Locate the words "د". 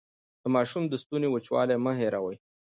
0.41-0.43, 0.87-0.93